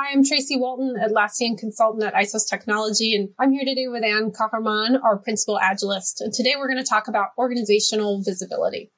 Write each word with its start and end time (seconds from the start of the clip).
Hi, 0.00 0.12
I'm 0.12 0.24
Tracy 0.24 0.56
Walton, 0.56 0.94
Atlassian 0.94 1.58
consultant 1.58 2.04
at 2.04 2.14
Isos 2.14 2.48
Technology, 2.48 3.16
and 3.16 3.30
I'm 3.36 3.50
here 3.50 3.64
today 3.64 3.88
with 3.88 4.04
Anne 4.04 4.30
Cockerman, 4.30 5.02
our 5.02 5.16
principal 5.16 5.58
agilist. 5.60 6.20
And 6.20 6.32
today 6.32 6.54
we're 6.56 6.68
going 6.68 6.78
to 6.78 6.88
talk 6.88 7.08
about 7.08 7.30
organizational 7.36 8.22
visibility. 8.22 8.92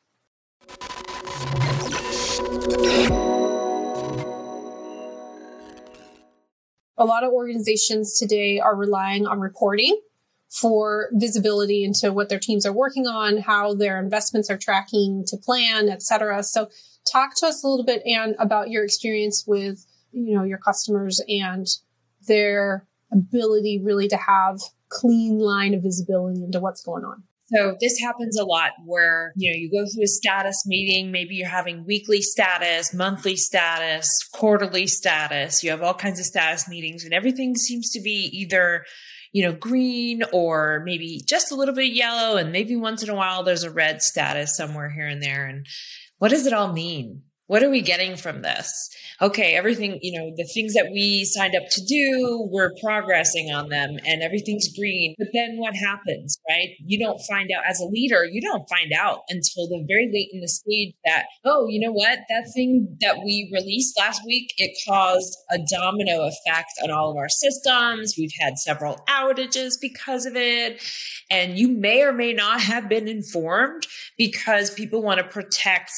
A 6.98 7.04
lot 7.06 7.24
of 7.24 7.32
organizations 7.32 8.18
today 8.18 8.60
are 8.60 8.76
relying 8.76 9.26
on 9.26 9.40
reporting 9.40 9.98
for 10.50 11.08
visibility 11.14 11.82
into 11.82 12.12
what 12.12 12.28
their 12.28 12.38
teams 12.38 12.66
are 12.66 12.74
working 12.74 13.06
on, 13.06 13.38
how 13.38 13.72
their 13.72 13.98
investments 13.98 14.50
are 14.50 14.58
tracking 14.58 15.24
to 15.28 15.38
plan, 15.38 15.88
et 15.88 16.02
cetera. 16.02 16.42
So 16.42 16.68
talk 17.10 17.36
to 17.36 17.46
us 17.46 17.64
a 17.64 17.68
little 17.68 17.86
bit, 17.86 18.02
Anne, 18.06 18.34
about 18.38 18.68
your 18.68 18.84
experience 18.84 19.44
with 19.46 19.86
you 20.12 20.34
know, 20.34 20.44
your 20.44 20.58
customers 20.58 21.22
and 21.28 21.66
their 22.26 22.86
ability 23.12 23.80
really 23.82 24.08
to 24.08 24.16
have 24.16 24.60
clean 24.88 25.38
line 25.38 25.74
of 25.74 25.82
visibility 25.82 26.42
into 26.42 26.60
what's 26.60 26.82
going 26.82 27.04
on. 27.04 27.22
So 27.52 27.76
this 27.80 27.98
happens 27.98 28.38
a 28.38 28.44
lot 28.44 28.72
where, 28.84 29.32
you 29.34 29.50
know, 29.50 29.56
you 29.56 29.70
go 29.70 29.84
through 29.84 30.04
a 30.04 30.08
status 30.08 30.64
meeting, 30.66 31.10
maybe 31.10 31.34
you're 31.34 31.48
having 31.48 31.84
weekly 31.84 32.22
status, 32.22 32.94
monthly 32.94 33.34
status, 33.34 34.08
quarterly 34.32 34.86
status. 34.86 35.64
You 35.64 35.70
have 35.70 35.82
all 35.82 35.94
kinds 35.94 36.20
of 36.20 36.26
status 36.26 36.68
meetings 36.68 37.04
and 37.04 37.12
everything 37.12 37.56
seems 37.56 37.90
to 37.90 38.00
be 38.00 38.30
either, 38.32 38.84
you 39.32 39.42
know, 39.42 39.52
green 39.52 40.22
or 40.32 40.82
maybe 40.84 41.22
just 41.26 41.50
a 41.50 41.56
little 41.56 41.74
bit 41.74 41.92
yellow 41.92 42.36
and 42.36 42.52
maybe 42.52 42.76
once 42.76 43.02
in 43.02 43.10
a 43.10 43.16
while 43.16 43.42
there's 43.42 43.64
a 43.64 43.70
red 43.70 44.00
status 44.00 44.56
somewhere 44.56 44.90
here 44.90 45.08
and 45.08 45.20
there. 45.20 45.46
And 45.46 45.66
what 46.18 46.30
does 46.30 46.46
it 46.46 46.52
all 46.52 46.72
mean? 46.72 47.22
What 47.50 47.64
are 47.64 47.68
we 47.68 47.82
getting 47.82 48.14
from 48.14 48.42
this? 48.42 48.88
Okay, 49.20 49.56
everything, 49.56 49.98
you 50.02 50.16
know, 50.16 50.32
the 50.36 50.48
things 50.54 50.72
that 50.74 50.92
we 50.92 51.24
signed 51.24 51.56
up 51.56 51.64
to 51.72 51.84
do, 51.84 52.48
we're 52.48 52.72
progressing 52.80 53.50
on 53.50 53.70
them 53.70 53.96
and 54.06 54.22
everything's 54.22 54.68
green. 54.78 55.16
But 55.18 55.30
then 55.34 55.56
what 55.56 55.74
happens, 55.74 56.38
right? 56.48 56.68
You 56.78 57.04
don't 57.04 57.18
find 57.28 57.50
out 57.50 57.64
as 57.68 57.80
a 57.80 57.86
leader, 57.86 58.24
you 58.24 58.40
don't 58.40 58.68
find 58.68 58.92
out 58.92 59.22
until 59.28 59.66
the 59.66 59.84
very 59.88 60.08
late 60.14 60.28
in 60.32 60.40
the 60.40 60.46
stage 60.46 60.94
that, 61.04 61.24
oh, 61.44 61.66
you 61.66 61.80
know 61.80 61.90
what? 61.90 62.20
That 62.28 62.48
thing 62.54 62.96
that 63.00 63.18
we 63.24 63.50
released 63.52 63.98
last 63.98 64.22
week, 64.24 64.52
it 64.56 64.78
caused 64.88 65.36
a 65.50 65.58
domino 65.58 66.28
effect 66.28 66.70
on 66.84 66.92
all 66.92 67.10
of 67.10 67.16
our 67.16 67.28
systems. 67.28 68.14
We've 68.16 68.30
had 68.38 68.58
several 68.58 69.00
outages 69.08 69.72
because 69.80 70.24
of 70.24 70.36
it. 70.36 70.80
And 71.32 71.58
you 71.58 71.66
may 71.66 72.04
or 72.04 72.12
may 72.12 72.32
not 72.32 72.60
have 72.60 72.88
been 72.88 73.08
informed 73.08 73.88
because 74.16 74.70
people 74.70 75.02
want 75.02 75.18
to 75.18 75.24
protect 75.24 75.90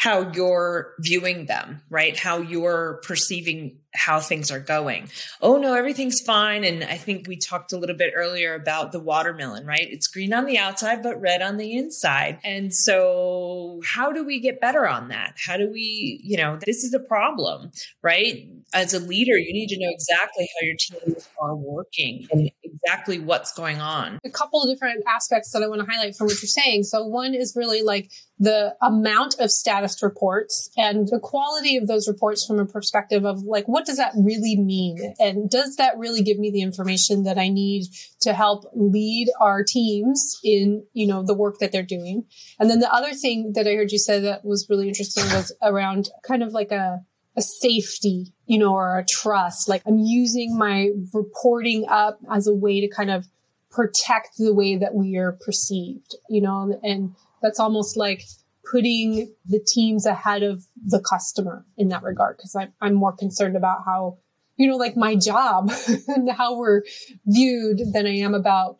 how 0.00 0.32
you're 0.32 0.94
viewing 0.98 1.44
them, 1.44 1.82
right? 1.90 2.18
How 2.18 2.38
you're 2.38 3.02
perceiving 3.04 3.80
how 3.92 4.18
things 4.18 4.50
are 4.50 4.58
going. 4.58 5.10
Oh 5.42 5.58
no, 5.58 5.74
everything's 5.74 6.22
fine. 6.22 6.64
And 6.64 6.82
I 6.82 6.96
think 6.96 7.28
we 7.28 7.36
talked 7.36 7.74
a 7.74 7.76
little 7.76 7.96
bit 7.96 8.14
earlier 8.16 8.54
about 8.54 8.92
the 8.92 8.98
watermelon, 9.00 9.66
right? 9.66 9.86
It's 9.90 10.06
green 10.06 10.32
on 10.32 10.46
the 10.46 10.56
outside, 10.56 11.02
but 11.02 11.20
red 11.20 11.42
on 11.42 11.58
the 11.58 11.76
inside. 11.76 12.38
And 12.44 12.74
so 12.74 13.82
how 13.84 14.10
do 14.10 14.24
we 14.24 14.40
get 14.40 14.58
better 14.58 14.88
on 14.88 15.08
that? 15.08 15.34
How 15.44 15.58
do 15.58 15.70
we, 15.70 16.18
you 16.24 16.38
know, 16.38 16.58
this 16.64 16.82
is 16.82 16.94
a 16.94 17.00
problem, 17.00 17.70
right? 18.00 18.48
As 18.72 18.94
a 18.94 19.00
leader, 19.00 19.36
you 19.36 19.52
need 19.52 19.68
to 19.68 19.78
know 19.78 19.90
exactly 19.92 20.48
how 20.58 20.66
your 20.66 20.76
teams 20.76 21.28
are 21.38 21.56
working 21.56 22.26
and 22.32 22.50
exactly 22.82 23.18
what's 23.18 23.52
going 23.52 23.80
on. 23.80 24.18
A 24.24 24.30
couple 24.30 24.62
of 24.62 24.68
different 24.68 25.04
aspects 25.06 25.52
that 25.52 25.62
I 25.62 25.68
want 25.68 25.80
to 25.80 25.86
highlight 25.90 26.16
from 26.16 26.26
what 26.26 26.40
you're 26.42 26.48
saying. 26.48 26.84
So 26.84 27.04
one 27.04 27.34
is 27.34 27.54
really 27.56 27.82
like 27.82 28.10
the 28.38 28.74
amount 28.80 29.36
of 29.38 29.50
status 29.50 30.02
reports 30.02 30.70
and 30.76 31.06
the 31.08 31.20
quality 31.20 31.76
of 31.76 31.86
those 31.86 32.08
reports 32.08 32.46
from 32.46 32.58
a 32.58 32.64
perspective 32.64 33.24
of 33.24 33.42
like 33.42 33.66
what 33.66 33.84
does 33.84 33.98
that 33.98 34.12
really 34.16 34.56
mean? 34.56 35.14
And 35.18 35.50
does 35.50 35.76
that 35.76 35.98
really 35.98 36.22
give 36.22 36.38
me 36.38 36.50
the 36.50 36.62
information 36.62 37.24
that 37.24 37.38
I 37.38 37.48
need 37.48 37.86
to 38.22 38.32
help 38.32 38.64
lead 38.74 39.28
our 39.40 39.62
teams 39.62 40.38
in, 40.42 40.84
you 40.92 41.06
know, 41.06 41.22
the 41.22 41.34
work 41.34 41.58
that 41.60 41.72
they're 41.72 41.82
doing? 41.82 42.24
And 42.58 42.70
then 42.70 42.80
the 42.80 42.92
other 42.92 43.12
thing 43.12 43.52
that 43.54 43.66
I 43.66 43.74
heard 43.74 43.92
you 43.92 43.98
say 43.98 44.20
that 44.20 44.44
was 44.44 44.66
really 44.70 44.88
interesting 44.88 45.24
was 45.24 45.54
around 45.62 46.08
kind 46.26 46.42
of 46.42 46.52
like 46.52 46.72
a, 46.72 47.00
a 47.36 47.42
safety, 47.42 48.32
you 48.50 48.58
know, 48.58 48.74
or 48.74 48.98
a 48.98 49.04
trust. 49.04 49.68
Like 49.68 49.80
I'm 49.86 49.98
using 49.98 50.58
my 50.58 50.90
reporting 51.14 51.86
up 51.88 52.18
as 52.28 52.48
a 52.48 52.52
way 52.52 52.80
to 52.80 52.88
kind 52.88 53.08
of 53.08 53.28
protect 53.70 54.38
the 54.38 54.52
way 54.52 54.74
that 54.74 54.92
we 54.92 55.16
are 55.18 55.30
perceived, 55.30 56.16
you 56.28 56.40
know, 56.40 56.76
and 56.82 57.14
that's 57.40 57.60
almost 57.60 57.96
like 57.96 58.24
putting 58.68 59.32
the 59.46 59.60
teams 59.60 60.04
ahead 60.04 60.42
of 60.42 60.64
the 60.84 60.98
customer 60.98 61.64
in 61.78 61.90
that 61.90 62.02
regard 62.02 62.38
because 62.38 62.56
I'm, 62.56 62.72
I'm 62.80 62.94
more 62.94 63.12
concerned 63.12 63.56
about 63.56 63.84
how 63.86 64.18
you 64.56 64.68
know 64.68 64.76
like 64.76 64.96
my 64.96 65.14
job 65.14 65.70
and 66.08 66.28
how 66.30 66.58
we're 66.58 66.82
viewed 67.26 67.80
than 67.92 68.06
i 68.06 68.16
am 68.16 68.34
about 68.34 68.76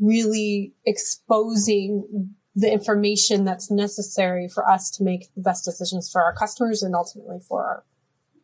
really 0.00 0.72
exposing 0.86 2.34
the 2.56 2.72
information 2.72 3.44
that's 3.44 3.70
necessary 3.70 4.48
for 4.48 4.68
us 4.68 4.90
to 4.92 5.04
make 5.04 5.32
the 5.34 5.42
best 5.42 5.64
decisions 5.64 6.10
for 6.10 6.22
our 6.22 6.34
customers 6.34 6.82
and 6.82 6.94
ultimately 6.94 7.38
for 7.46 7.62
our 7.62 7.84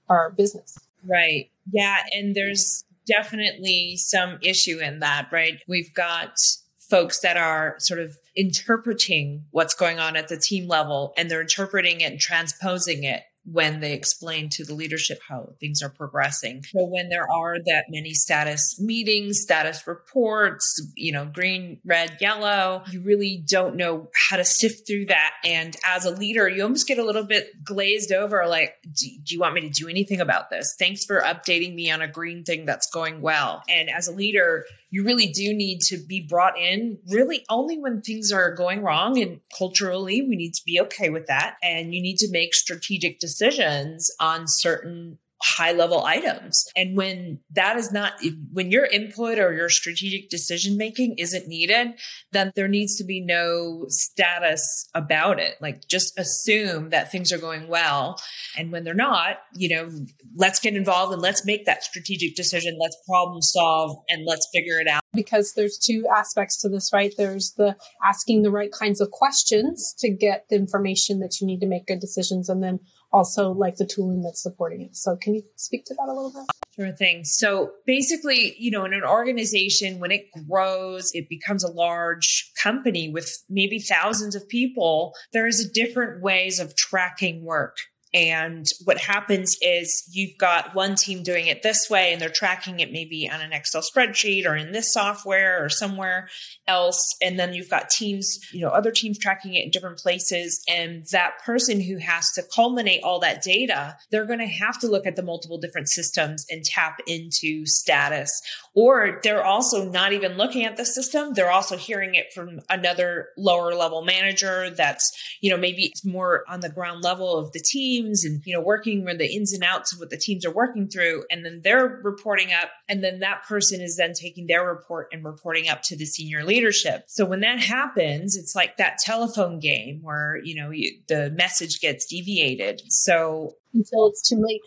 our 0.08 0.30
business. 0.30 0.78
Right. 1.06 1.50
Yeah 1.72 1.98
and 2.12 2.34
there's 2.34 2.84
definitely 3.06 3.96
some 3.96 4.38
issue 4.42 4.78
in 4.78 5.00
that 5.00 5.28
right? 5.30 5.62
We've 5.68 5.92
got 5.92 6.38
folks 6.78 7.20
that 7.20 7.36
are 7.36 7.76
sort 7.78 8.00
of 8.00 8.16
interpreting 8.36 9.44
what's 9.50 9.74
going 9.74 9.98
on 9.98 10.16
at 10.16 10.28
the 10.28 10.36
team 10.36 10.68
level 10.68 11.12
and 11.16 11.30
they're 11.30 11.40
interpreting 11.40 12.00
it 12.00 12.12
and 12.12 12.20
transposing 12.20 13.04
it 13.04 13.22
when 13.44 13.80
they 13.80 13.92
explain 13.92 14.48
to 14.48 14.64
the 14.64 14.74
leadership 14.74 15.20
how 15.28 15.52
things 15.60 15.82
are 15.82 15.90
progressing. 15.90 16.62
So 16.62 16.84
when 16.84 17.08
there 17.08 17.30
are 17.30 17.58
that 17.66 17.84
many 17.90 18.14
status 18.14 18.80
meetings, 18.80 19.40
status 19.40 19.86
reports, 19.86 20.80
you 20.96 21.12
know, 21.12 21.26
green, 21.26 21.78
red, 21.84 22.16
yellow, 22.20 22.82
you 22.90 23.00
really 23.02 23.42
don't 23.46 23.76
know 23.76 24.08
how 24.28 24.36
to 24.36 24.44
sift 24.44 24.86
through 24.86 25.06
that. 25.06 25.34
And 25.44 25.76
as 25.86 26.04
a 26.04 26.10
leader, 26.10 26.48
you 26.48 26.62
almost 26.62 26.86
get 26.86 26.98
a 26.98 27.04
little 27.04 27.24
bit 27.24 27.64
glazed 27.64 28.12
over 28.12 28.46
like, 28.46 28.76
do, 28.82 29.06
do 29.22 29.34
you 29.34 29.40
want 29.40 29.54
me 29.54 29.60
to 29.62 29.70
do 29.70 29.88
anything 29.88 30.20
about 30.20 30.50
this? 30.50 30.74
Thanks 30.78 31.04
for 31.04 31.20
updating 31.20 31.74
me 31.74 31.90
on 31.90 32.00
a 32.00 32.08
green 32.08 32.44
thing 32.44 32.64
that's 32.64 32.90
going 32.90 33.20
well. 33.20 33.62
And 33.68 33.90
as 33.90 34.08
a 34.08 34.12
leader, 34.12 34.64
you 34.94 35.02
really 35.02 35.26
do 35.26 35.52
need 35.52 35.80
to 35.80 35.96
be 35.96 36.20
brought 36.20 36.56
in 36.56 36.98
really 37.08 37.44
only 37.50 37.76
when 37.76 38.00
things 38.00 38.30
are 38.30 38.54
going 38.54 38.80
wrong. 38.80 39.20
And 39.20 39.40
culturally, 39.58 40.22
we 40.22 40.36
need 40.36 40.54
to 40.54 40.62
be 40.64 40.80
okay 40.82 41.10
with 41.10 41.26
that. 41.26 41.56
And 41.64 41.92
you 41.92 42.00
need 42.00 42.18
to 42.18 42.30
make 42.30 42.54
strategic 42.54 43.18
decisions 43.18 44.08
on 44.20 44.46
certain 44.46 45.18
high 45.44 45.72
level 45.72 46.04
items. 46.04 46.64
And 46.74 46.96
when 46.96 47.40
that 47.50 47.76
is 47.76 47.92
not, 47.92 48.14
when 48.52 48.70
your 48.70 48.86
input 48.86 49.38
or 49.38 49.52
your 49.52 49.68
strategic 49.68 50.30
decision 50.30 50.78
making 50.78 51.16
isn't 51.18 51.46
needed, 51.46 51.88
then 52.32 52.50
there 52.56 52.68
needs 52.68 52.96
to 52.96 53.04
be 53.04 53.20
no 53.20 53.84
status 53.88 54.88
about 54.94 55.38
it. 55.38 55.56
Like 55.60 55.86
just 55.86 56.18
assume 56.18 56.90
that 56.90 57.12
things 57.12 57.30
are 57.30 57.38
going 57.38 57.68
well. 57.68 58.18
And 58.56 58.72
when 58.72 58.84
they're 58.84 58.94
not, 58.94 59.38
you 59.54 59.68
know, 59.68 59.90
let's 60.34 60.60
get 60.60 60.74
involved 60.74 61.12
and 61.12 61.20
let's 61.20 61.44
make 61.44 61.66
that 61.66 61.84
strategic 61.84 62.36
decision. 62.36 62.78
Let's 62.80 62.96
problem 63.06 63.42
solve 63.42 63.98
and 64.08 64.24
let's 64.26 64.48
figure 64.52 64.80
it 64.80 64.88
out. 64.88 65.02
Because 65.12 65.52
there's 65.54 65.78
two 65.78 66.06
aspects 66.16 66.60
to 66.62 66.70
this, 66.70 66.90
right? 66.92 67.12
There's 67.16 67.52
the 67.56 67.76
asking 68.02 68.42
the 68.42 68.50
right 68.50 68.72
kinds 68.72 69.00
of 69.00 69.10
questions 69.10 69.94
to 69.98 70.10
get 70.10 70.46
the 70.48 70.56
information 70.56 71.20
that 71.20 71.40
you 71.40 71.46
need 71.46 71.60
to 71.60 71.66
make 71.66 71.86
good 71.86 72.00
decisions. 72.00 72.48
And 72.48 72.62
then 72.62 72.80
also 73.14 73.52
like 73.52 73.76
the 73.76 73.86
tooling 73.86 74.22
that's 74.22 74.42
supporting 74.42 74.82
it. 74.82 74.96
So 74.96 75.16
can 75.16 75.36
you 75.36 75.42
speak 75.54 75.84
to 75.86 75.94
that 75.94 76.08
a 76.10 76.12
little 76.12 76.32
bit? 76.32 76.44
Sure 76.74 76.92
thing. 76.92 77.22
So 77.24 77.70
basically, 77.86 78.56
you 78.58 78.72
know, 78.72 78.84
in 78.84 78.92
an 78.92 79.04
organization, 79.04 80.00
when 80.00 80.10
it 80.10 80.26
grows, 80.48 81.12
it 81.14 81.28
becomes 81.28 81.62
a 81.62 81.70
large 81.70 82.50
company 82.60 83.08
with 83.08 83.30
maybe 83.48 83.78
thousands 83.78 84.34
of 84.34 84.48
people. 84.48 85.14
There's 85.32 85.60
a 85.60 85.72
different 85.72 86.22
ways 86.22 86.58
of 86.58 86.74
tracking 86.74 87.44
work. 87.44 87.76
And 88.14 88.64
what 88.84 88.98
happens 88.98 89.56
is 89.60 90.08
you've 90.12 90.38
got 90.38 90.72
one 90.72 90.94
team 90.94 91.24
doing 91.24 91.48
it 91.48 91.64
this 91.64 91.90
way 91.90 92.12
and 92.12 92.22
they're 92.22 92.28
tracking 92.28 92.78
it 92.78 92.92
maybe 92.92 93.28
on 93.28 93.40
an 93.40 93.52
Excel 93.52 93.82
spreadsheet 93.82 94.46
or 94.46 94.54
in 94.54 94.70
this 94.70 94.92
software 94.92 95.62
or 95.62 95.68
somewhere 95.68 96.28
else. 96.68 97.16
And 97.20 97.40
then 97.40 97.54
you've 97.54 97.68
got 97.68 97.90
teams, 97.90 98.38
you 98.52 98.60
know, 98.60 98.68
other 98.68 98.92
teams 98.92 99.18
tracking 99.18 99.54
it 99.54 99.64
in 99.64 99.70
different 99.72 99.98
places. 99.98 100.62
And 100.68 101.04
that 101.10 101.40
person 101.44 101.80
who 101.80 101.98
has 101.98 102.30
to 102.32 102.44
culminate 102.54 103.02
all 103.02 103.18
that 103.18 103.42
data, 103.42 103.96
they're 104.12 104.26
going 104.26 104.38
to 104.38 104.46
have 104.46 104.78
to 104.78 104.86
look 104.86 105.06
at 105.06 105.16
the 105.16 105.22
multiple 105.22 105.58
different 105.58 105.88
systems 105.88 106.46
and 106.48 106.64
tap 106.64 107.00
into 107.08 107.66
status. 107.66 108.40
Or 108.74 109.18
they're 109.24 109.44
also 109.44 109.90
not 109.90 110.12
even 110.12 110.36
looking 110.36 110.64
at 110.64 110.76
the 110.76 110.86
system. 110.86 111.34
They're 111.34 111.50
also 111.50 111.76
hearing 111.76 112.14
it 112.14 112.32
from 112.32 112.60
another 112.70 113.30
lower 113.36 113.74
level 113.74 114.04
manager 114.04 114.70
that's, 114.70 115.10
you 115.40 115.50
know, 115.50 115.56
maybe 115.56 115.86
it's 115.86 116.04
more 116.04 116.44
on 116.48 116.60
the 116.60 116.68
ground 116.68 117.02
level 117.02 117.36
of 117.36 117.50
the 117.50 117.60
team 117.60 118.03
teams 118.04 118.24
and, 118.24 118.42
you 118.44 118.54
know, 118.54 118.60
working 118.60 119.04
with 119.04 119.18
the 119.18 119.34
ins 119.34 119.52
and 119.52 119.62
outs 119.62 119.92
of 119.92 119.98
what 119.98 120.10
the 120.10 120.16
teams 120.16 120.44
are 120.44 120.52
working 120.52 120.88
through. 120.88 121.24
And 121.30 121.44
then 121.44 121.60
they're 121.62 122.00
reporting 122.02 122.52
up. 122.52 122.70
And 122.88 123.02
then 123.02 123.20
that 123.20 123.44
person 123.44 123.80
is 123.80 123.96
then 123.96 124.12
taking 124.12 124.46
their 124.46 124.66
report 124.66 125.08
and 125.12 125.24
reporting 125.24 125.68
up 125.68 125.82
to 125.82 125.96
the 125.96 126.06
senior 126.06 126.44
leadership. 126.44 127.04
So 127.06 127.24
when 127.24 127.40
that 127.40 127.60
happens, 127.60 128.36
it's 128.36 128.54
like 128.54 128.76
that 128.76 128.98
telephone 128.98 129.58
game 129.58 130.00
where, 130.02 130.40
you 130.42 130.54
know, 130.54 130.70
you, 130.70 130.98
the 131.08 131.30
message 131.30 131.80
gets 131.80 132.06
deviated. 132.06 132.82
So 132.88 133.56
until 133.72 134.06
it's 134.06 134.28
too 134.28 134.36
late. 134.36 134.62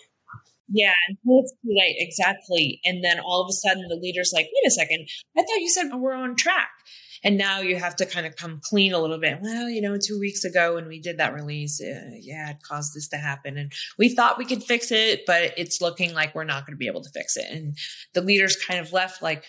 Yeah, 0.70 0.94
until 1.08 1.40
it's 1.40 1.54
too 1.54 1.74
late, 1.78 1.96
exactly. 2.00 2.82
And 2.84 3.04
then 3.04 3.20
all 3.20 3.44
of 3.44 3.50
a 3.50 3.54
sudden, 3.54 3.88
the 3.88 3.96
leader's 3.96 4.32
like, 4.34 4.46
"Wait 4.46 4.68
a 4.68 4.72
second, 4.72 5.08
I 5.38 5.42
thought 5.42 5.62
you 5.62 5.70
said 5.70 5.90
we're 5.96 6.14
on 6.14 6.36
track." 6.36 6.70
And 7.24 7.38
now 7.38 7.62
you 7.62 7.78
have 7.78 7.96
to 7.98 8.06
kind 8.06 8.26
of 8.26 8.36
come 8.36 8.60
clean 8.64 8.94
a 8.94 9.00
little 9.00 9.20
bit. 9.20 9.40
Well, 9.42 9.70
you 9.70 9.82
know, 9.82 9.98
two 9.98 10.20
weeks 10.20 10.44
ago 10.44 10.76
when 10.76 10.88
we 10.88 11.00
did 11.00 11.18
that 11.18 11.34
release, 11.34 11.82
uh, 11.82 12.12
yeah, 12.20 12.52
it 12.52 12.58
caused 12.62 12.94
this 12.94 13.08
to 13.10 13.18
happen. 13.18 13.58
And 13.58 13.72
we 13.98 14.10
thought 14.10 14.38
we 14.38 14.46
could 14.46 14.64
fix 14.64 14.92
it, 14.92 15.22
but 15.26 15.54
it's 15.58 15.82
looking 15.82 16.14
like 16.14 16.36
we're 16.36 16.44
not 16.44 16.66
going 16.66 16.76
to 16.76 16.78
be 16.78 16.88
able 16.88 17.04
to 17.04 17.10
fix 17.10 17.36
it. 17.36 17.46
And 17.52 17.76
the 18.14 18.22
leaders 18.22 18.56
kind 18.56 18.80
of 18.80 18.94
left 18.94 19.22
like, 19.22 19.46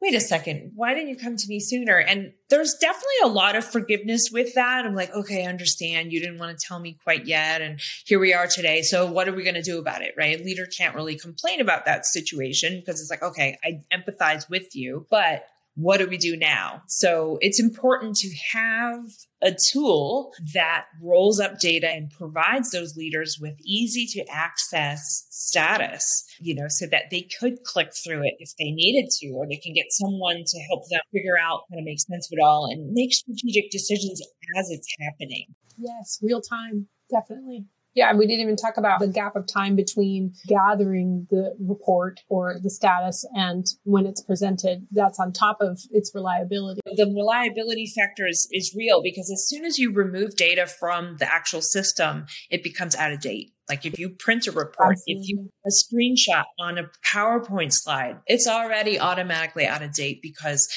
wait 0.00 0.14
a 0.14 0.20
second, 0.20 0.72
why 0.74 0.94
didn't 0.94 1.08
you 1.08 1.16
come 1.16 1.36
to 1.36 1.48
me 1.48 1.58
sooner? 1.58 1.98
And 1.98 2.32
there's 2.50 2.74
definitely 2.80 3.16
a 3.24 3.28
lot 3.28 3.56
of 3.56 3.64
forgiveness 3.64 4.30
with 4.32 4.54
that. 4.54 4.86
I'm 4.86 4.94
like, 4.94 5.12
okay, 5.12 5.44
I 5.44 5.48
understand. 5.48 6.12
You 6.12 6.20
didn't 6.20 6.38
want 6.38 6.56
to 6.56 6.66
tell 6.66 6.78
me 6.78 6.96
quite 7.02 7.26
yet. 7.26 7.62
And 7.62 7.80
here 8.06 8.20
we 8.20 8.32
are 8.32 8.46
today. 8.46 8.82
So 8.82 9.10
what 9.10 9.28
are 9.28 9.32
we 9.32 9.42
going 9.42 9.54
to 9.54 9.62
do 9.62 9.78
about 9.78 10.02
it? 10.02 10.14
Right. 10.16 10.40
A 10.40 10.42
leader 10.42 10.66
can't 10.66 10.94
really 10.94 11.16
complain 11.16 11.60
about 11.60 11.84
that 11.86 12.06
situation 12.06 12.78
because 12.78 13.00
it's 13.00 13.10
like, 13.10 13.22
okay, 13.22 13.58
I 13.64 13.80
empathize 13.92 14.48
with 14.48 14.76
you, 14.76 15.06
but 15.10 15.44
what 15.78 15.98
do 15.98 16.08
we 16.08 16.18
do 16.18 16.36
now? 16.36 16.82
So 16.88 17.38
it's 17.40 17.60
important 17.60 18.16
to 18.16 18.30
have 18.52 19.00
a 19.40 19.52
tool 19.52 20.32
that 20.52 20.86
rolls 21.00 21.38
up 21.38 21.60
data 21.60 21.88
and 21.88 22.10
provides 22.10 22.72
those 22.72 22.96
leaders 22.96 23.38
with 23.40 23.54
easy 23.62 24.04
to 24.06 24.28
access 24.28 25.28
status, 25.30 26.24
you 26.40 26.56
know, 26.56 26.66
so 26.66 26.86
that 26.86 27.04
they 27.12 27.28
could 27.38 27.62
click 27.62 27.92
through 27.94 28.24
it 28.24 28.34
if 28.40 28.50
they 28.58 28.72
needed 28.72 29.08
to, 29.20 29.28
or 29.28 29.46
they 29.46 29.56
can 29.56 29.72
get 29.72 29.86
someone 29.90 30.42
to 30.44 30.58
help 30.68 30.82
them 30.90 31.00
figure 31.12 31.38
out 31.40 31.60
how 31.70 31.76
to 31.76 31.84
make 31.84 32.00
sense 32.00 32.26
of 32.26 32.36
it 32.36 32.42
all 32.42 32.68
and 32.68 32.92
make 32.92 33.12
strategic 33.12 33.70
decisions 33.70 34.20
as 34.58 34.70
it's 34.70 34.88
happening. 35.00 35.46
Yes, 35.76 36.18
real 36.20 36.40
time, 36.40 36.88
definitely. 37.08 37.66
Yeah, 37.98 38.14
we 38.14 38.28
didn't 38.28 38.42
even 38.42 38.54
talk 38.54 38.76
about 38.76 39.00
the 39.00 39.08
gap 39.08 39.34
of 39.34 39.48
time 39.48 39.74
between 39.74 40.34
gathering 40.46 41.26
the 41.30 41.56
report 41.58 42.20
or 42.28 42.54
the 42.62 42.70
status 42.70 43.24
and 43.34 43.66
when 43.82 44.06
it's 44.06 44.22
presented. 44.22 44.86
That's 44.92 45.18
on 45.18 45.32
top 45.32 45.58
of 45.60 45.80
its 45.90 46.12
reliability. 46.14 46.80
The 46.84 47.06
reliability 47.06 47.92
factor 47.92 48.28
is, 48.28 48.48
is 48.52 48.72
real 48.72 49.02
because 49.02 49.32
as 49.32 49.48
soon 49.48 49.64
as 49.64 49.78
you 49.78 49.92
remove 49.92 50.36
data 50.36 50.68
from 50.68 51.16
the 51.16 51.28
actual 51.28 51.60
system, 51.60 52.26
it 52.50 52.62
becomes 52.62 52.94
out 52.94 53.10
of 53.10 53.20
date. 53.20 53.52
Like 53.68 53.84
if 53.84 53.98
you 53.98 54.10
print 54.10 54.46
a 54.46 54.52
report, 54.52 54.92
Absolutely. 54.92 55.22
if 55.22 55.28
you 55.28 55.50
a 55.66 55.70
screenshot 55.70 56.44
on 56.60 56.78
a 56.78 56.88
PowerPoint 57.04 57.72
slide, 57.72 58.20
it's 58.28 58.46
already 58.46 59.00
automatically 59.00 59.66
out 59.66 59.82
of 59.82 59.92
date 59.92 60.20
because 60.22 60.68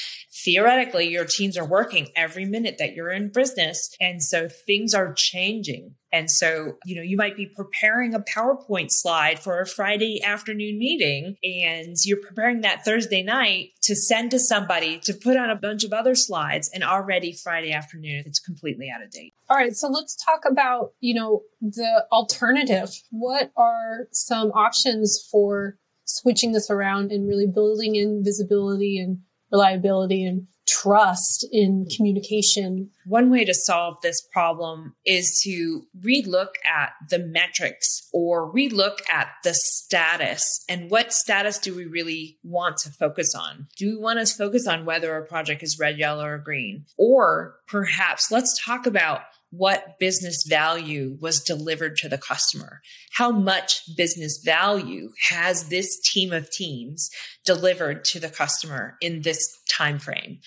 theoretically 0.44 1.08
your 1.08 1.24
teams 1.24 1.56
are 1.56 1.64
working 1.64 2.08
every 2.16 2.46
minute 2.46 2.78
that 2.80 2.94
you're 2.94 3.12
in 3.12 3.30
business. 3.32 3.94
And 4.00 4.20
so 4.20 4.48
things 4.48 4.92
are 4.92 5.14
changing. 5.14 5.94
And 6.12 6.30
so, 6.30 6.76
you 6.84 6.94
know, 6.94 7.02
you 7.02 7.16
might 7.16 7.36
be 7.36 7.46
preparing 7.46 8.14
a 8.14 8.20
PowerPoint 8.20 8.90
slide 8.90 9.38
for 9.38 9.60
a 9.60 9.66
Friday 9.66 10.22
afternoon 10.22 10.78
meeting 10.78 11.36
and 11.42 11.96
you're 12.04 12.20
preparing 12.20 12.60
that 12.60 12.84
Thursday 12.84 13.22
night 13.22 13.70
to 13.82 13.96
send 13.96 14.30
to 14.32 14.38
somebody 14.38 14.98
to 15.00 15.14
put 15.14 15.38
on 15.38 15.48
a 15.48 15.56
bunch 15.56 15.84
of 15.84 15.92
other 15.92 16.14
slides 16.14 16.70
and 16.74 16.84
already 16.84 17.32
Friday 17.32 17.72
afternoon, 17.72 18.24
it's 18.26 18.38
completely 18.38 18.90
out 18.94 19.02
of 19.02 19.10
date. 19.10 19.32
All 19.48 19.56
right. 19.56 19.74
So 19.74 19.88
let's 19.88 20.14
talk 20.14 20.42
about, 20.46 20.92
you 21.00 21.14
know, 21.14 21.42
the 21.62 22.06
alternative. 22.12 22.90
What 23.10 23.50
are 23.56 24.08
some 24.12 24.52
options 24.52 25.26
for 25.30 25.78
switching 26.04 26.52
this 26.52 26.70
around 26.70 27.10
and 27.10 27.26
really 27.26 27.46
building 27.46 27.96
in 27.96 28.22
visibility 28.22 28.98
and 28.98 29.20
reliability 29.50 30.24
and 30.24 30.46
trust 30.80 31.46
in 31.52 31.84
mm-hmm. 31.84 31.96
communication. 31.96 32.90
One 33.04 33.30
way 33.30 33.44
to 33.44 33.54
solve 33.54 33.96
this 34.02 34.20
problem 34.32 34.94
is 35.04 35.40
to 35.44 35.82
relook 36.00 36.54
at 36.64 36.92
the 37.10 37.18
metrics 37.18 38.08
or 38.12 38.52
relook 38.52 38.98
at 39.12 39.28
the 39.44 39.54
status 39.54 40.64
and 40.68 40.90
what 40.90 41.12
status 41.12 41.58
do 41.58 41.74
we 41.74 41.86
really 41.86 42.38
want 42.42 42.78
to 42.78 42.90
focus 42.90 43.34
on? 43.34 43.66
Do 43.76 43.90
we 43.90 43.96
want 43.96 44.26
to 44.26 44.34
focus 44.34 44.66
on 44.66 44.84
whether 44.84 45.16
a 45.16 45.26
project 45.26 45.62
is 45.62 45.78
red, 45.78 45.98
yellow, 45.98 46.24
or 46.24 46.38
green? 46.38 46.86
Or 46.96 47.56
perhaps 47.66 48.30
let's 48.30 48.62
talk 48.64 48.86
about 48.86 49.22
what 49.52 49.98
business 49.98 50.44
value 50.48 51.18
was 51.20 51.42
delivered 51.42 51.94
to 51.94 52.08
the 52.08 52.16
customer. 52.16 52.80
How 53.12 53.30
much 53.30 53.82
business 53.96 54.40
value 54.42 55.10
has 55.28 55.68
this 55.68 56.00
team 56.00 56.32
of 56.32 56.50
teams 56.50 57.10
delivered 57.44 58.04
to 58.04 58.20
the 58.20 58.28
customer 58.28 58.96
in 59.00 59.22
this 59.22 59.38
time 59.68 59.98
frame? 59.98 60.38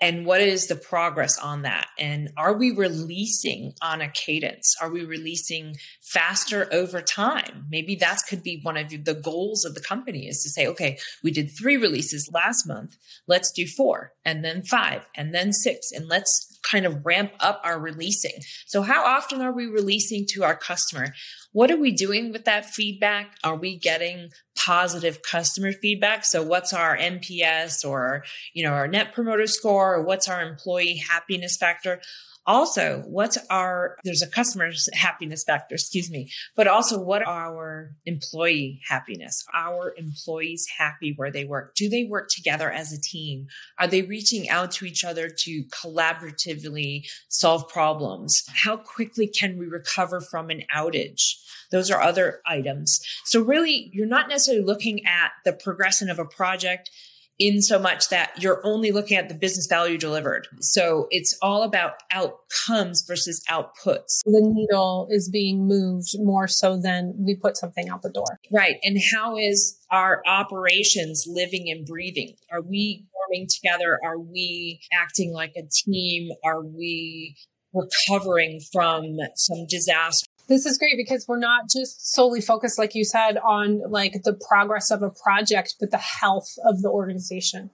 And 0.00 0.26
what 0.26 0.40
is 0.40 0.66
the 0.66 0.76
progress 0.76 1.38
on 1.38 1.62
that? 1.62 1.88
And 1.98 2.30
are 2.36 2.54
we 2.54 2.70
releasing 2.70 3.72
on 3.82 4.00
a 4.00 4.08
cadence? 4.08 4.74
Are 4.80 4.90
we 4.90 5.04
releasing 5.04 5.76
faster 6.00 6.68
over 6.72 7.00
time? 7.00 7.66
Maybe 7.70 7.96
that 7.96 8.20
could 8.28 8.42
be 8.42 8.60
one 8.62 8.76
of 8.76 8.88
the 8.88 9.14
goals 9.14 9.64
of 9.64 9.74
the 9.74 9.80
company 9.80 10.28
is 10.28 10.42
to 10.42 10.50
say, 10.50 10.66
okay, 10.66 10.98
we 11.22 11.30
did 11.30 11.50
three 11.50 11.76
releases 11.76 12.30
last 12.32 12.66
month. 12.66 12.96
Let's 13.26 13.50
do 13.50 13.66
four 13.66 14.12
and 14.24 14.44
then 14.44 14.62
five 14.62 15.06
and 15.16 15.34
then 15.34 15.52
six 15.52 15.90
and 15.92 16.08
let's 16.08 16.58
kind 16.70 16.86
of 16.86 17.04
ramp 17.04 17.32
up 17.40 17.60
our 17.64 17.78
releasing. 17.78 18.32
So 18.66 18.82
how 18.82 19.04
often 19.04 19.40
are 19.42 19.52
we 19.52 19.66
releasing 19.66 20.26
to 20.30 20.44
our 20.44 20.56
customer? 20.56 21.14
What 21.52 21.70
are 21.70 21.76
we 21.76 21.92
doing 21.92 22.32
with 22.32 22.44
that 22.46 22.66
feedback? 22.66 23.36
Are 23.44 23.56
we 23.56 23.76
getting 23.76 24.30
positive 24.64 25.22
customer 25.22 25.72
feedback? 25.72 26.24
So 26.24 26.42
what's 26.42 26.72
our 26.72 26.96
NPS 26.96 27.84
or, 27.84 28.24
you 28.52 28.64
know, 28.64 28.72
our 28.72 28.88
net 28.88 29.12
promoter 29.12 29.46
score 29.46 29.94
or 29.94 30.02
what's 30.02 30.28
our 30.28 30.42
employee 30.42 30.96
happiness 30.96 31.56
factor? 31.56 32.00
Also, 32.46 33.02
what's 33.06 33.38
our, 33.48 33.96
there's 34.04 34.22
a 34.22 34.26
customer's 34.26 34.88
happiness 34.92 35.44
factor, 35.44 35.74
excuse 35.74 36.10
me, 36.10 36.30
but 36.54 36.66
also 36.66 37.00
what 37.00 37.26
our 37.26 37.92
employee 38.04 38.80
happiness? 38.88 39.44
Our 39.54 39.94
employees 39.96 40.66
happy 40.78 41.14
where 41.16 41.30
they 41.30 41.44
work? 41.44 41.74
Do 41.74 41.88
they 41.88 42.04
work 42.04 42.28
together 42.28 42.70
as 42.70 42.92
a 42.92 43.00
team? 43.00 43.46
Are 43.78 43.86
they 43.86 44.02
reaching 44.02 44.48
out 44.50 44.72
to 44.72 44.84
each 44.84 45.04
other 45.04 45.30
to 45.30 45.64
collaboratively 45.64 47.06
solve 47.28 47.68
problems? 47.68 48.42
How 48.48 48.76
quickly 48.76 49.26
can 49.26 49.56
we 49.56 49.66
recover 49.66 50.20
from 50.20 50.50
an 50.50 50.64
outage? 50.74 51.36
Those 51.70 51.90
are 51.90 52.00
other 52.00 52.40
items. 52.46 53.00
So 53.24 53.40
really, 53.40 53.90
you're 53.92 54.06
not 54.06 54.28
necessarily 54.28 54.64
looking 54.64 55.06
at 55.06 55.32
the 55.44 55.52
progression 55.54 56.10
of 56.10 56.18
a 56.18 56.24
project 56.24 56.90
in 57.38 57.60
so 57.62 57.78
much 57.78 58.08
that 58.10 58.30
you're 58.40 58.60
only 58.64 58.92
looking 58.92 59.16
at 59.16 59.28
the 59.28 59.34
business 59.34 59.66
value 59.66 59.98
delivered. 59.98 60.46
So 60.60 61.08
it's 61.10 61.36
all 61.42 61.62
about 61.62 61.94
outcomes 62.12 63.02
versus 63.06 63.42
outputs. 63.50 64.20
The 64.24 64.40
needle 64.42 65.08
is 65.10 65.28
being 65.28 65.66
moved 65.66 66.14
more 66.18 66.46
so 66.46 66.76
than 66.80 67.14
we 67.18 67.34
put 67.34 67.56
something 67.56 67.88
out 67.88 68.02
the 68.02 68.10
door. 68.10 68.38
Right. 68.52 68.76
And 68.82 68.98
how 69.12 69.36
is 69.36 69.78
our 69.90 70.22
operations 70.26 71.24
living 71.26 71.70
and 71.70 71.86
breathing? 71.86 72.34
Are 72.52 72.62
we 72.62 73.06
forming 73.12 73.48
together? 73.48 73.98
Are 74.04 74.18
we 74.18 74.80
acting 74.92 75.32
like 75.32 75.54
a 75.56 75.62
team? 75.62 76.30
Are 76.44 76.62
we 76.62 77.36
recovering 77.72 78.60
from 78.72 79.18
some 79.34 79.66
disaster? 79.68 80.28
This 80.48 80.66
is 80.66 80.78
great 80.78 80.96
because 80.96 81.26
we're 81.26 81.38
not 81.38 81.70
just 81.70 82.12
solely 82.12 82.40
focused, 82.40 82.78
like 82.78 82.94
you 82.94 83.04
said, 83.04 83.38
on 83.38 83.80
like 83.90 84.22
the 84.24 84.34
progress 84.34 84.90
of 84.90 85.02
a 85.02 85.10
project, 85.10 85.76
but 85.80 85.90
the 85.90 85.98
health 85.98 86.58
of 86.64 86.82
the 86.82 86.88
organization 86.88 87.70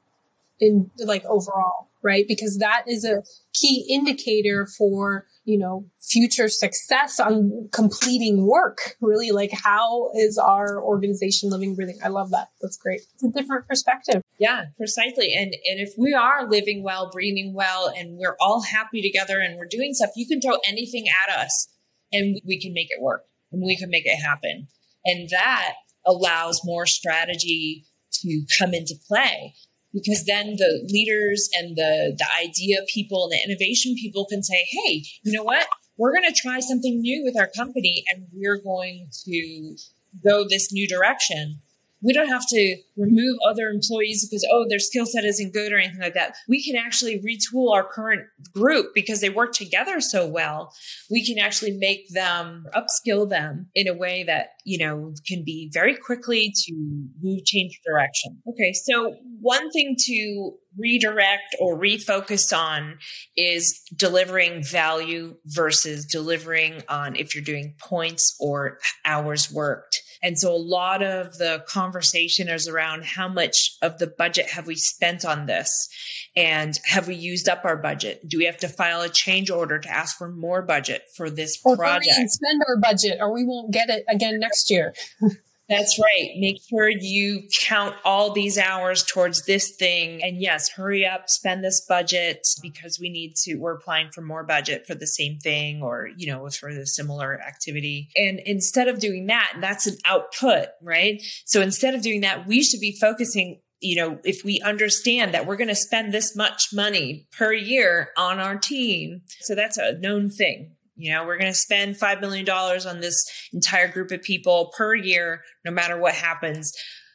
in 0.60 0.90
like 0.98 1.24
overall, 1.24 1.88
right? 2.02 2.26
Because 2.28 2.58
that 2.58 2.84
is 2.86 3.04
a 3.04 3.22
key 3.54 3.86
indicator 3.88 4.66
for, 4.66 5.26
you 5.44 5.58
know, 5.58 5.86
future 6.00 6.48
success 6.48 7.18
on 7.18 7.68
completing 7.72 8.46
work. 8.46 8.96
Really, 9.00 9.30
like 9.32 9.52
how 9.52 10.10
is 10.14 10.38
our 10.38 10.80
organization 10.80 11.50
living, 11.50 11.74
breathing? 11.74 11.98
I 12.04 12.08
love 12.08 12.30
that. 12.30 12.50
That's 12.60 12.76
great. 12.76 13.00
It's 13.14 13.24
a 13.24 13.30
different 13.30 13.66
perspective. 13.66 14.22
Yeah, 14.38 14.66
precisely. 14.76 15.34
And 15.34 15.54
and 15.68 15.80
if 15.80 15.94
we 15.98 16.14
are 16.14 16.48
living 16.48 16.82
well, 16.82 17.10
breathing 17.10 17.54
well, 17.54 17.92
and 17.96 18.16
we're 18.16 18.36
all 18.38 18.62
happy 18.62 19.02
together 19.02 19.40
and 19.40 19.58
we're 19.58 19.66
doing 19.66 19.94
stuff, 19.94 20.10
you 20.14 20.26
can 20.26 20.40
throw 20.40 20.58
anything 20.68 21.06
at 21.26 21.34
us 21.34 21.68
and 22.12 22.40
we 22.46 22.60
can 22.60 22.72
make 22.72 22.88
it 22.90 23.02
work 23.02 23.24
and 23.52 23.62
we 23.64 23.76
can 23.76 23.90
make 23.90 24.06
it 24.06 24.16
happen. 24.16 24.68
And 25.04 25.28
that 25.30 25.74
allows 26.06 26.60
more 26.64 26.86
strategy 26.86 27.84
to 28.12 28.44
come 28.58 28.74
into 28.74 28.94
play 29.08 29.54
because 29.92 30.24
then 30.26 30.56
the 30.56 30.86
leaders 30.90 31.48
and 31.54 31.76
the, 31.76 32.16
the 32.16 32.26
idea 32.40 32.78
people 32.92 33.24
and 33.24 33.32
the 33.32 33.44
innovation 33.44 33.94
people 33.94 34.26
can 34.26 34.42
say, 34.42 34.66
Hey, 34.70 35.04
you 35.22 35.32
know 35.32 35.42
what? 35.42 35.66
We're 35.96 36.12
going 36.12 36.32
to 36.32 36.40
try 36.40 36.60
something 36.60 37.00
new 37.00 37.22
with 37.24 37.38
our 37.38 37.48
company 37.48 38.04
and 38.12 38.26
we're 38.32 38.60
going 38.60 39.08
to 39.26 39.76
go 40.24 40.46
this 40.48 40.72
new 40.72 40.88
direction 40.88 41.60
we 42.02 42.12
don't 42.12 42.28
have 42.28 42.46
to 42.48 42.76
remove 42.96 43.36
other 43.48 43.68
employees 43.68 44.26
because 44.26 44.46
oh 44.50 44.66
their 44.68 44.78
skill 44.78 45.06
set 45.06 45.24
isn't 45.24 45.52
good 45.52 45.72
or 45.72 45.78
anything 45.78 46.00
like 46.00 46.14
that. 46.14 46.34
We 46.48 46.64
can 46.64 46.76
actually 46.76 47.20
retool 47.20 47.72
our 47.72 47.84
current 47.84 48.22
group 48.52 48.94
because 48.94 49.20
they 49.20 49.30
work 49.30 49.52
together 49.52 50.00
so 50.00 50.26
well. 50.26 50.72
We 51.10 51.24
can 51.24 51.38
actually 51.38 51.72
make 51.72 52.08
them 52.10 52.66
upskill 52.74 53.28
them 53.28 53.68
in 53.74 53.88
a 53.88 53.94
way 53.94 54.24
that 54.24 54.50
you 54.64 54.78
know 54.78 55.14
can 55.26 55.44
be 55.44 55.70
very 55.72 55.96
quickly 55.96 56.52
to 56.66 56.74
move 57.22 57.44
change 57.44 57.80
direction. 57.86 58.40
Okay 58.48 58.72
so 58.72 59.16
one 59.40 59.70
thing 59.70 59.96
to 59.98 60.52
redirect 60.78 61.56
or 61.58 61.78
refocus 61.78 62.56
on 62.56 62.98
is 63.36 63.80
delivering 63.96 64.62
value 64.62 65.34
versus 65.46 66.06
delivering 66.06 66.82
on 66.88 67.16
if 67.16 67.34
you're 67.34 67.44
doing 67.44 67.74
points 67.80 68.36
or 68.40 68.78
hours 69.04 69.50
worked 69.52 70.02
And 70.22 70.38
so 70.38 70.54
a 70.54 70.56
lot 70.56 71.02
of 71.02 71.38
the 71.38 71.64
conversation 71.66 72.48
is 72.48 72.68
around 72.68 73.04
how 73.04 73.28
much 73.28 73.76
of 73.80 73.98
the 73.98 74.06
budget 74.06 74.50
have 74.50 74.66
we 74.66 74.74
spent 74.76 75.24
on 75.24 75.46
this? 75.46 75.88
And 76.36 76.78
have 76.84 77.08
we 77.08 77.14
used 77.14 77.48
up 77.48 77.64
our 77.64 77.76
budget? 77.76 78.28
Do 78.28 78.38
we 78.38 78.44
have 78.44 78.58
to 78.58 78.68
file 78.68 79.00
a 79.02 79.08
change 79.08 79.50
order 79.50 79.78
to 79.78 79.88
ask 79.88 80.16
for 80.16 80.30
more 80.30 80.62
budget 80.62 81.04
for 81.16 81.30
this 81.30 81.58
or 81.64 81.76
project? 81.76 82.18
Or 82.18 82.28
spend 82.28 82.62
our 82.68 82.76
budget 82.76 83.18
or 83.20 83.32
we 83.32 83.44
won't 83.44 83.72
get 83.72 83.88
it 83.88 84.04
again 84.08 84.38
next 84.38 84.70
year. 84.70 84.94
That's 85.70 86.00
right. 86.00 86.32
Make 86.36 86.60
sure 86.68 86.88
you 86.88 87.44
count 87.60 87.94
all 88.04 88.32
these 88.32 88.58
hours 88.58 89.04
towards 89.04 89.44
this 89.46 89.76
thing. 89.76 90.20
And 90.22 90.42
yes, 90.42 90.68
hurry 90.68 91.06
up, 91.06 91.30
spend 91.30 91.62
this 91.62 91.86
budget 91.88 92.44
because 92.60 92.98
we 93.00 93.08
need 93.08 93.36
to, 93.44 93.54
we're 93.54 93.76
applying 93.76 94.10
for 94.10 94.20
more 94.20 94.42
budget 94.42 94.84
for 94.86 94.96
the 94.96 95.06
same 95.06 95.38
thing 95.38 95.80
or, 95.80 96.08
you 96.16 96.26
know, 96.26 96.48
for 96.50 96.74
the 96.74 96.86
similar 96.86 97.40
activity. 97.40 98.10
And 98.16 98.40
instead 98.44 98.88
of 98.88 98.98
doing 98.98 99.26
that, 99.26 99.58
that's 99.60 99.86
an 99.86 99.96
output, 100.04 100.66
right? 100.82 101.22
So 101.44 101.60
instead 101.60 101.94
of 101.94 102.02
doing 102.02 102.22
that, 102.22 102.48
we 102.48 102.64
should 102.64 102.80
be 102.80 102.98
focusing 103.00 103.60
you 103.82 103.96
know, 103.96 104.18
if 104.24 104.44
we 104.44 104.60
understand 104.60 105.32
that 105.32 105.46
we're 105.46 105.56
going 105.56 105.68
to 105.68 105.74
spend 105.74 106.12
this 106.12 106.36
much 106.36 106.68
money 106.70 107.26
per 107.36 107.50
year 107.52 108.10
on 108.16 108.38
our 108.38 108.58
team. 108.58 109.22
So 109.40 109.54
that's 109.54 109.78
a 109.78 109.98
known 109.98 110.28
thing. 110.28 110.72
You 111.00 111.12
know, 111.12 111.24
we're 111.24 111.38
going 111.38 111.52
to 111.52 111.58
spend 111.58 111.96
$5 111.96 112.20
million 112.20 112.48
on 112.48 113.00
this 113.00 113.24
entire 113.52 113.88
group 113.88 114.10
of 114.10 114.22
people 114.22 114.72
per 114.76 114.94
year, 114.94 115.42
no 115.64 115.70
matter 115.70 115.98
what 115.98 116.14
happens. 116.14 116.72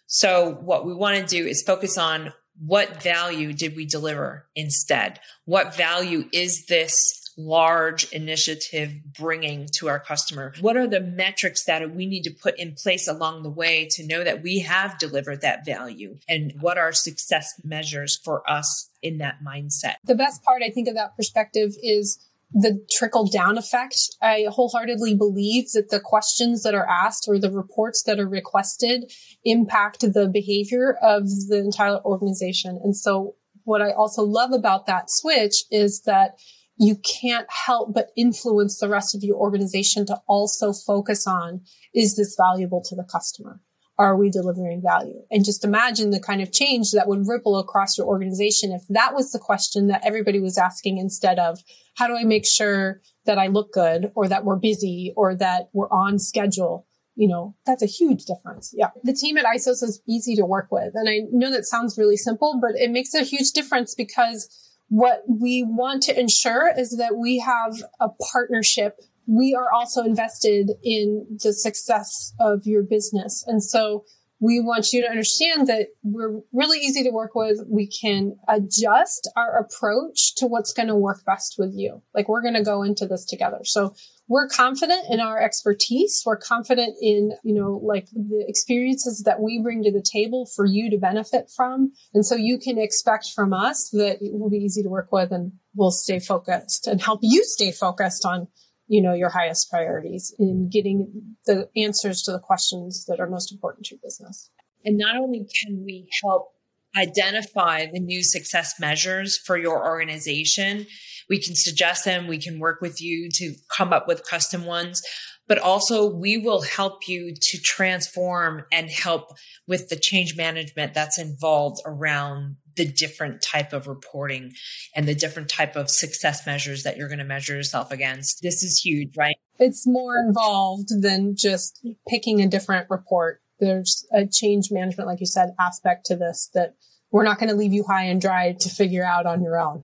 So 0.08 0.52
what 0.62 0.86
we 0.86 0.94
want 0.94 1.18
to 1.20 1.26
do 1.26 1.48
is 1.48 1.62
focus 1.62 1.98
on 1.98 2.34
what 2.60 3.04
value 3.04 3.54
did 3.54 3.76
we 3.76 3.86
deliver 3.86 4.48
instead? 4.56 5.20
What 5.46 5.76
value 5.76 6.26
is 6.32 6.66
this 6.68 7.22
large 7.38 8.12
initiative 8.12 8.94
bringing 9.18 9.68
to 9.74 9.90
our 9.90 10.00
customer? 10.00 10.54
What 10.62 10.78
are 10.78 10.88
the 10.88 11.02
metrics 11.02 11.66
that 11.66 11.94
we 11.94 12.06
need 12.06 12.24
to 12.24 12.32
put 12.32 12.58
in 12.58 12.76
place 12.76 13.08
along 13.08 13.44
the 13.44 13.50
way 13.50 13.88
to 13.92 14.08
know 14.08 14.24
that 14.24 14.42
we 14.42 14.60
have 14.60 14.98
delivered 14.98 15.42
that 15.42 15.66
value? 15.66 16.18
And 16.30 16.54
what 16.62 16.78
are 16.78 16.94
success 16.94 17.54
measures 17.64 18.18
for 18.24 18.50
us 18.50 18.90
in 19.02 19.18
that 19.18 19.40
mindset? 19.46 19.96
The 20.06 20.16
best 20.16 20.44
part, 20.44 20.62
I 20.66 20.70
think, 20.70 20.88
of 20.88 20.96
that 20.96 21.16
perspective 21.16 21.76
is 21.84 22.20
the 22.52 22.86
trickle 22.92 23.28
down 23.28 23.58
effect. 23.58 23.98
I 24.22 24.46
wholeheartedly 24.50 25.16
believe 25.16 25.72
that 25.74 25.90
the 25.90 26.00
questions 26.00 26.64
that 26.64 26.74
are 26.76 26.88
asked 26.88 27.26
or 27.28 27.38
the 27.38 27.52
reports 27.52 28.04
that 28.04 28.20
are 28.20 28.28
requested 28.28 29.12
impact 29.44 30.02
the 30.02 30.30
behavior 30.32 30.98
of 31.02 31.24
the 31.50 31.58
entire 31.58 32.00
organization. 32.06 32.80
And 32.84 32.96
so 32.96 33.36
what 33.64 33.82
I 33.82 33.92
also 33.92 34.22
love 34.22 34.52
about 34.52 34.86
that 34.86 35.06
switch 35.08 35.64
is 35.72 36.02
that 36.06 36.40
you 36.78 36.98
can't 37.22 37.48
help 37.66 37.94
but 37.94 38.10
influence 38.18 38.80
the 38.80 38.90
rest 38.90 39.16
of 39.16 39.24
your 39.24 39.38
organization 39.38 40.06
to 40.06 40.18
also 40.28 40.74
focus 40.74 41.26
on, 41.26 41.62
is 41.94 42.16
this 42.16 42.36
valuable 42.38 42.82
to 42.84 42.96
the 42.96 43.06
customer? 43.10 43.62
Are 43.98 44.18
we 44.18 44.30
delivering 44.30 44.82
value? 44.82 45.22
And 45.32 45.46
just 45.46 45.64
imagine 45.64 46.10
the 46.10 46.20
kind 46.20 46.42
of 46.42 46.52
change 46.52 46.92
that 46.92 47.08
would 47.08 47.28
ripple 47.28 47.58
across 47.58 47.98
your 47.98 48.08
organization 48.08 48.72
if 48.72 48.82
that 48.90 49.14
was 49.14 49.32
the 49.32 49.40
question 49.40 49.88
that 49.88 50.06
everybody 50.06 50.40
was 50.40 50.58
asking 50.58 50.98
instead 50.98 51.40
of, 51.40 51.60
how 51.96 52.08
do 52.08 52.18
I 52.18 52.26
make 52.26 52.46
sure 52.46 53.02
that 53.26 53.38
I 53.38 53.48
look 53.48 53.72
good 53.72 54.12
or 54.16 54.28
that 54.28 54.44
we're 54.44 54.58
busy 54.58 55.14
or 55.16 55.34
that 55.36 55.70
we're 55.74 55.90
on 55.90 56.20
schedule? 56.20 56.86
You 57.16 57.30
know, 57.30 57.56
that's 57.66 57.84
a 57.84 57.86
huge 57.88 58.26
difference. 58.26 58.74
Yeah. 58.76 58.90
The 59.04 59.14
team 59.14 59.38
at 59.38 59.46
ISOS 59.46 59.82
is 59.82 60.02
easy 60.06 60.36
to 60.36 60.46
work 60.46 60.68
with. 60.72 60.92
And 60.96 61.08
I 61.08 61.22
know 61.32 61.50
that 61.52 61.66
sounds 61.66 61.98
really 61.98 62.18
simple, 62.18 62.60
but 62.62 62.72
it 62.76 62.92
makes 62.92 63.14
a 63.14 63.24
huge 63.24 63.52
difference 63.52 63.96
because 63.96 64.50
what 64.90 65.24
we 65.28 65.64
want 65.64 66.04
to 66.04 66.20
ensure 66.20 66.70
is 66.78 66.98
that 66.98 67.16
we 67.16 67.40
have 67.40 67.82
a 68.02 68.10
partnership. 68.32 69.00
We 69.28 69.56
are 69.56 69.72
also 69.74 70.04
invested 70.04 70.72
in 70.84 71.38
the 71.44 71.54
success 71.54 72.34
of 72.40 72.66
your 72.66 72.84
business. 72.84 73.44
And 73.48 73.64
so 73.64 74.06
we 74.40 74.60
want 74.60 74.92
you 74.92 75.02
to 75.02 75.10
understand 75.10 75.68
that 75.68 75.88
we're 76.04 76.42
really 76.52 76.80
easy 76.80 77.04
to 77.04 77.10
work 77.10 77.36
with. 77.36 77.60
We 77.68 77.88
can 77.88 78.36
adjust 78.48 79.30
our 79.36 79.58
approach 79.58 80.36
to 80.36 80.46
what's 80.46 80.74
going 80.74 80.90
to 80.90 80.96
work 80.96 81.24
best 81.26 81.56
with 81.58 81.72
you. 81.74 82.02
Like 82.14 82.28
we're 82.28 82.42
going 82.42 82.56
to 82.56 82.64
go 82.64 82.84
into 82.84 83.08
this 83.08 83.26
together. 83.26 83.60
So 83.64 83.96
we're 84.28 84.48
confident 84.48 85.04
in 85.10 85.20
our 85.20 85.42
expertise. 85.42 86.22
We're 86.26 86.38
confident 86.38 86.96
in, 87.02 87.32
you 87.44 87.56
know, 87.56 87.80
like 87.84 88.08
the 88.12 88.44
experiences 88.48 89.24
that 89.26 89.40
we 89.40 89.62
bring 89.62 89.84
to 89.84 89.92
the 89.92 90.04
table 90.04 90.48
for 90.56 90.66
you 90.66 90.90
to 90.90 90.98
benefit 90.98 91.50
from. 91.56 91.94
And 92.14 92.26
so 92.26 92.36
you 92.36 92.58
can 92.58 92.78
expect 92.78 93.28
from 93.34 93.54
us 93.54 93.90
that 93.94 94.18
it 94.22 94.34
will 94.34 94.50
be 94.50 94.58
easy 94.58 94.84
to 94.84 94.90
work 94.90 95.12
with 95.12 95.32
and 95.32 95.54
we'll 95.76 95.92
stay 95.92 96.20
focused 96.20 96.88
and 96.88 97.02
help 97.02 97.20
you 97.24 97.44
stay 97.44 97.72
focused 97.72 98.26
on, 98.26 98.48
you 98.88 99.02
know, 99.02 99.14
your 99.14 99.30
highest 99.30 99.70
priorities 99.70 100.34
in 100.38 100.70
getting 100.70 101.36
the 101.46 101.70
answers 101.76 102.22
to 102.24 102.32
the 102.32 102.40
questions 102.40 103.06
that 103.08 103.20
are 103.20 103.30
most 103.30 103.52
important 103.52 103.86
to 103.86 103.96
your 103.96 104.00
business. 104.04 104.50
And 104.84 104.98
not 104.98 105.16
only 105.18 105.48
can 105.64 105.84
we 105.84 106.08
help 106.24 106.52
identify 106.96 107.88
the 107.92 108.00
new 108.00 108.24
success 108.24 108.80
measures 108.80 109.38
for 109.38 109.58
your 109.58 109.86
organization, 109.86 110.86
we 111.30 111.42
can 111.42 111.56
suggest 111.56 112.06
them. 112.06 112.28
We 112.28 112.38
can 112.38 112.60
work 112.60 112.82
with 112.82 113.02
you 113.02 113.30
to 113.34 113.54
come 113.76 113.92
up 113.92 114.08
with 114.08 114.28
custom 114.28 114.66
ones, 114.66 115.02
but 115.48 115.58
also 115.58 116.08
we 116.08 116.38
will 116.38 116.62
help 116.62 117.08
you 117.08 117.34
to 117.34 117.58
transform 117.60 118.64
and 118.72 118.90
help 118.90 119.32
with 119.68 119.90
the 119.90 119.96
change 119.96 120.38
management 120.38 120.94
that's 120.94 121.20
involved 121.20 121.82
around 121.86 122.58
the 122.76 122.86
different 122.86 123.42
type 123.42 123.74
of 123.74 123.88
reporting 123.88 124.54
and 124.96 125.08
the 125.08 125.16
different 125.16 125.50
type 125.50 125.76
of 125.76 125.90
success 125.90 126.46
measures 126.46 126.84
that 126.84 126.98
you're 126.98 127.08
going 127.08 127.20
to 127.20 127.26
measure 127.26 127.56
yourself 127.56 127.92
against. 127.92 128.42
This 128.42 128.64
is 128.64 128.80
huge, 128.80 129.16
right? 129.18 129.38
It's 129.60 129.88
more 129.88 130.18
involved 130.18 130.90
than 131.02 131.36
just 131.36 131.86
picking 132.08 132.42
a 132.42 132.48
different 132.48 132.90
report. 132.90 133.42
There's 133.60 134.06
a 134.12 134.26
change 134.26 134.72
management, 134.72 135.08
like 135.08 135.22
you 135.22 135.26
said, 135.26 135.56
aspect 135.60 136.06
to 136.08 136.16
this 136.16 136.50
that 136.54 136.76
we're 137.12 137.24
not 137.24 137.40
going 137.40 137.50
to 137.50 137.56
leave 137.56 137.74
you 137.74 137.86
high 137.88 138.04
and 138.04 138.20
dry 138.20 138.54
to 138.60 138.70
figure 138.70 139.06
out 139.06 139.26
on 139.26 139.42
your 139.42 139.60
own. 139.60 139.84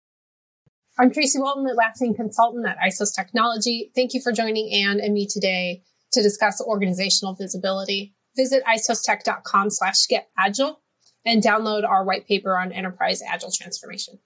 I'm 1.00 1.12
Tracy 1.12 1.40
Walton, 1.40 1.66
Atlassian 1.66 2.16
consultant 2.16 2.68
at 2.68 2.78
ISOS 2.78 3.16
Technology. 3.16 3.92
Thank 3.96 4.14
you 4.14 4.22
for 4.22 4.34
joining 4.34 4.72
Anne 4.74 5.00
and 5.00 5.14
me 5.14 5.26
today 5.26 5.84
to 6.12 6.22
discuss 6.22 6.62
organizational 6.62 7.34
visibility. 7.34 8.14
Visit 8.36 8.64
isostech.com 8.66 9.70
slash 9.70 10.06
get 10.08 10.28
agile 10.38 10.82
and 11.26 11.44
download 11.44 11.88
our 11.88 12.04
white 12.04 12.28
paper 12.28 12.58
on 12.58 12.72
enterprise 12.72 13.22
agile 13.22 13.52
transformation. 13.52 14.20